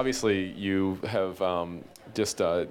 [0.00, 1.84] obviously you have um,
[2.14, 2.64] just uh,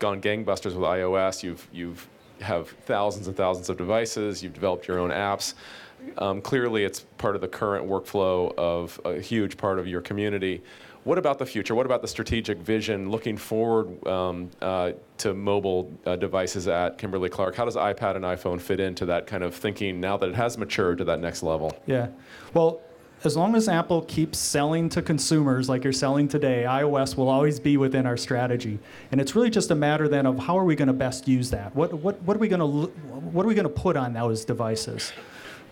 [0.00, 1.44] gone gangbusters with iOS.
[1.44, 2.08] You've you've
[2.40, 4.42] have thousands and thousands of devices.
[4.42, 5.54] You've developed your own apps.
[6.18, 10.62] Um, clearly, it's part of the current workflow of a huge part of your community.
[11.04, 11.76] What about the future?
[11.76, 17.28] What about the strategic vision looking forward um, uh, to mobile uh, devices at Kimberly
[17.28, 17.54] Clark?
[17.54, 20.58] How does iPad and iPhone fit into that kind of thinking now that it has
[20.58, 21.72] matured to that next level?
[21.86, 22.08] Yeah.
[22.54, 22.80] Well,
[23.26, 27.58] as long as Apple keeps selling to consumers like you're selling today, iOS will always
[27.58, 28.78] be within our strategy.
[29.10, 31.50] And it's really just a matter then of how are we going to best use
[31.50, 31.74] that?
[31.74, 34.44] What, what, what are we going to what are we going to put on those
[34.44, 35.12] devices?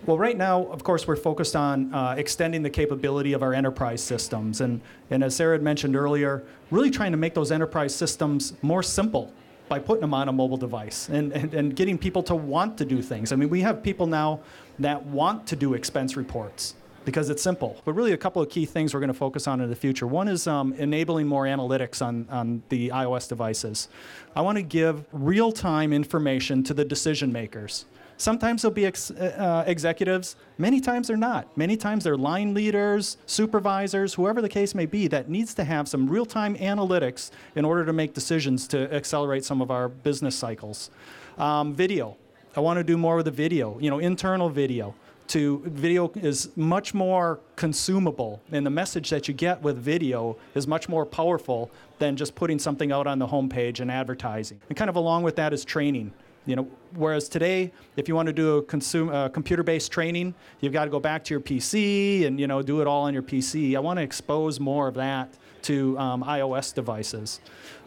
[0.05, 4.03] Well, right now, of course, we're focused on uh, extending the capability of our enterprise
[4.03, 4.59] systems.
[4.61, 8.83] And, and as Sarah had mentioned earlier, really trying to make those enterprise systems more
[8.83, 9.33] simple
[9.67, 12.85] by putting them on a mobile device and, and, and getting people to want to
[12.85, 13.31] do things.
[13.31, 14.41] I mean, we have people now
[14.77, 17.81] that want to do expense reports because it's simple.
[17.85, 20.07] But really, a couple of key things we're going to focus on in the future.
[20.07, 23.87] One is um, enabling more analytics on, on the iOS devices.
[24.35, 27.85] I want to give real time information to the decision makers.
[28.17, 31.55] Sometimes they'll be ex- uh, executives, many times they're not.
[31.57, 35.89] Many times they're line leaders, supervisors, whoever the case may be, that needs to have
[35.89, 40.35] some real time analytics in order to make decisions to accelerate some of our business
[40.35, 40.91] cycles.
[41.37, 42.15] Um, video.
[42.55, 44.95] I want to do more with the video, you know, internal video.
[45.29, 50.67] To video is much more consumable, and the message that you get with video is
[50.67, 54.61] much more powerful than just putting something out on the homepage and advertising.
[54.69, 56.13] And kind of along with that is training.
[56.45, 60.73] You know, whereas today, if you want to do a consume, uh, computer-based training, you've
[60.73, 63.23] got to go back to your PC and you know do it all on your
[63.23, 63.75] PC.
[63.75, 67.39] I want to expose more of that to um, iOS devices.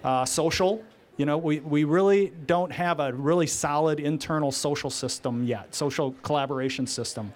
[0.03, 0.83] Uh, social,
[1.19, 6.13] you know, we, we really don't have a really solid internal social system yet, social
[6.23, 7.33] collaboration system.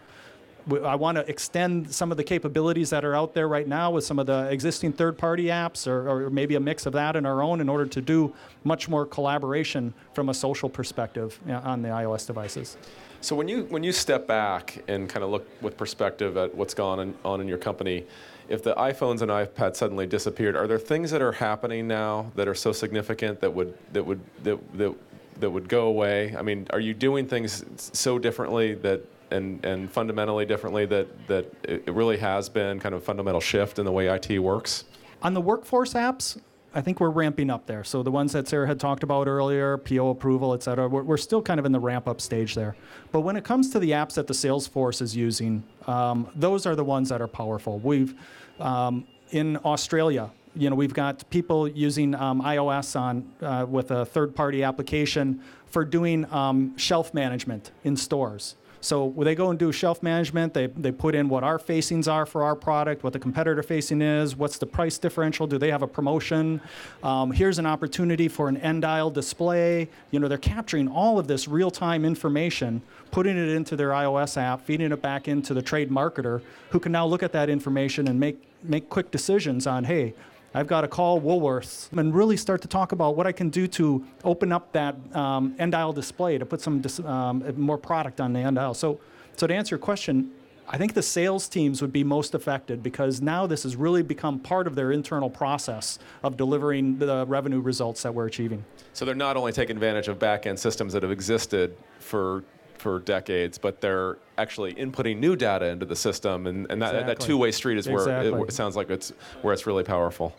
[0.85, 4.05] I want to extend some of the capabilities that are out there right now with
[4.05, 7.27] some of the existing third party apps or, or, maybe a mix of that and
[7.27, 8.33] our own in order to do
[8.63, 12.77] much more collaboration from a social perspective on the iOS devices.
[13.23, 16.75] So when you when you step back and kind of look with perspective at what's
[16.75, 18.05] gone on in your company,
[18.49, 22.49] if the iPhones and iPads suddenly disappeared, are there things that are happening now that
[22.49, 24.93] are so significant that would that would that, that
[25.39, 26.35] that would go away?
[26.37, 31.47] I mean, are you doing things so differently that and, and fundamentally differently that, that
[31.65, 34.85] it really has been kind of a fundamental shift in the way IT works?
[35.23, 36.39] On the workforce apps,
[36.75, 37.85] I think we're ramping up there.
[37.85, 41.17] So the ones that Sarah had talked about earlier, PO approval, et cetera, we're, we're
[41.19, 42.77] still kind of in the ramp up stage there.
[43.11, 46.75] But when it comes to the apps that the Salesforce is using, um, those are
[46.75, 47.79] the ones that are powerful.
[47.79, 48.15] We've
[48.59, 54.05] um, in Australia, you know, we've got people using um, iOS on uh, with a
[54.05, 58.57] third-party application for doing um, shelf management in stores.
[58.83, 62.09] So when they go and do shelf management, they, they put in what our facings
[62.09, 65.71] are for our product, what the competitor facing is, what's the price differential, do they
[65.71, 66.61] have a promotion?
[67.05, 69.89] Um, here's an opportunity for an end aisle display.
[70.11, 72.83] You know, they're capturing all of this real-time information,
[73.13, 76.91] putting it into their iOS app, feeding it back into the trade marketer, who can
[76.91, 80.15] now look at that information and make make quick decisions on, hey,
[80.55, 83.67] I've got to call Woolworths and really start to talk about what I can do
[83.69, 88.21] to open up that um, end aisle display to put some dis- um, more product
[88.21, 88.75] on the end aisle.
[88.75, 89.01] So,
[89.37, 90.31] so to answer your question,
[90.69, 94.39] I think the sales teams would be most affected because now this has really become
[94.39, 98.65] part of their internal process of delivering the revenue results that we're achieving.
[98.93, 102.45] So they're not only taking advantage of back end systems that have existed for
[102.79, 107.21] for decades, but they're actually inputting new data into the system, and, and that, that
[107.21, 108.41] two-way street is where exactly.
[108.41, 109.11] it, it, sounds like it's
[109.43, 110.35] where it's really powerful.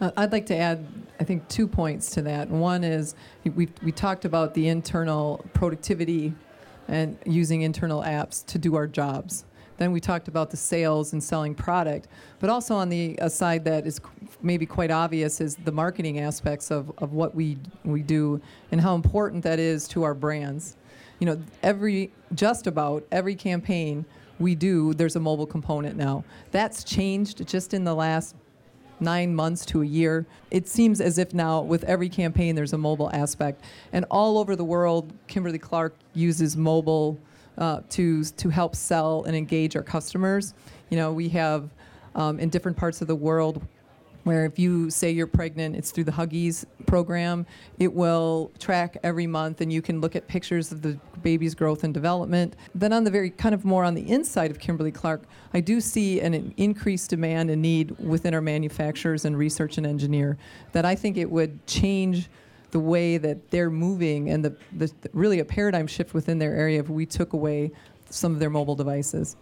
[0.00, 0.86] Uh, I'd like to add,
[1.18, 2.48] I think, two points to that.
[2.48, 3.14] One is
[3.44, 6.34] we we talked about the internal productivity
[6.88, 9.44] and using internal apps to do our jobs.
[9.76, 13.86] Then we talked about the sales and selling product, but also on the side that
[13.86, 13.98] is
[14.42, 18.40] maybe quite obvious is the marketing aspects of, of what we we do
[18.72, 20.76] and how important that is to our brands
[21.20, 24.04] you know, every just about every campaign
[24.40, 26.24] we do, there's a mobile component now.
[26.50, 28.34] That's changed just in the last
[28.98, 30.26] nine months to a year.
[30.50, 33.62] It seems as if now with every campaign there's a mobile aspect,
[33.92, 37.18] and all over the world, Kimberly Clark uses mobile
[37.58, 40.54] uh, to to help sell and engage our customers.
[40.88, 41.70] You know, we have
[42.14, 43.62] um, in different parts of the world
[44.24, 47.46] where if you say you're pregnant, it's through the Huggies program.
[47.78, 51.84] It will track every month, and you can look at pictures of the baby's growth
[51.84, 52.56] and development.
[52.74, 55.22] Then, on the very kind of more on the inside of Kimberly Clark,
[55.54, 60.36] I do see an increased demand and need within our manufacturers and research and engineer
[60.72, 62.28] that I think it would change
[62.70, 66.78] the way that they're moving and the, the really a paradigm shift within their area
[66.78, 67.72] if we took away
[68.10, 69.36] some of their mobile devices.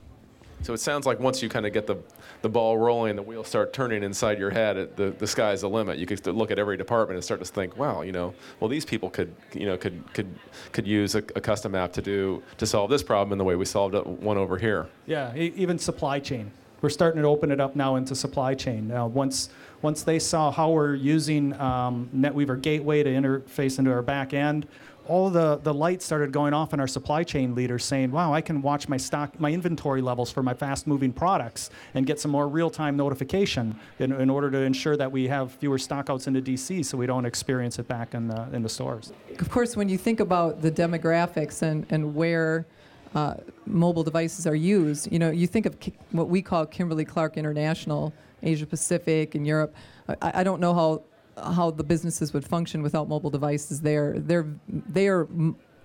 [0.63, 1.97] So it sounds like once you kind of get the,
[2.43, 5.69] the ball rolling, the wheels start turning inside your head, it, the, the sky's the
[5.69, 5.99] limit.
[5.99, 8.85] You could look at every department and start to think, wow, you know, well these
[8.85, 10.39] people could, you know, could, could,
[10.73, 13.57] could use a, a custom app to do to solve this problem in the way
[13.57, 14.89] we solved one over here.
[15.07, 16.51] Yeah, even supply chain.
[16.81, 18.89] We're starting to open it up now into supply chain.
[18.89, 19.49] Now, once
[19.83, 24.67] once they saw how we're using um, NetWeaver Gateway to interface into our back end,
[25.09, 28.41] all the, the lights started going off in our supply chain leaders saying, wow, I
[28.41, 32.31] can watch my stock, my inventory levels for my fast moving products and get some
[32.31, 36.43] more real time notification in, in order to ensure that we have fewer stockouts into
[36.43, 39.13] DC so we don't experience it back in the, in the stores.
[39.39, 42.67] Of course, when you think about the demographics and, and where
[43.15, 43.35] uh,
[43.67, 47.37] mobile devices are used, you know, you think of Ki- what we call Kimberly Clark
[47.37, 48.13] International,
[48.43, 49.75] Asia Pacific, and Europe.
[50.09, 51.03] I, I don't know how
[51.43, 53.81] how the businesses would function without mobile devices.
[53.81, 55.29] They're they're they are,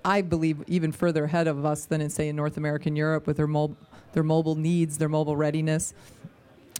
[0.03, 3.27] I believe, even further ahead of us than in say in North America and Europe
[3.27, 3.77] with their mobile
[4.13, 5.93] their mobile needs, their mobile readiness.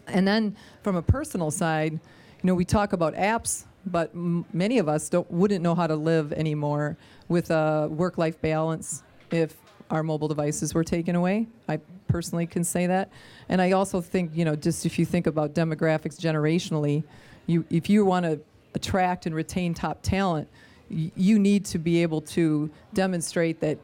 [0.07, 1.99] And then from a personal side, you
[2.43, 5.95] know, we talk about apps, but m- many of us don't wouldn't know how to
[5.95, 6.97] live anymore
[7.29, 9.55] with a work-life balance if
[9.93, 11.45] our mobile devices were taken away.
[11.69, 13.11] I personally can say that.
[13.47, 17.03] And I also think, you know, just if you think about demographics generationally,
[17.45, 18.39] you if you want to
[18.73, 20.47] attract and retain top talent,
[20.89, 23.77] y- you need to be able to demonstrate that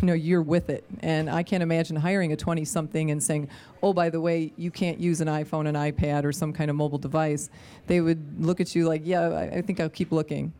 [0.00, 3.48] you know you're with it and i can't imagine hiring a 20 something and saying
[3.82, 6.76] oh by the way you can't use an iphone an ipad or some kind of
[6.76, 7.48] mobile device
[7.86, 10.52] they would look at you like yeah i, I think i'll keep looking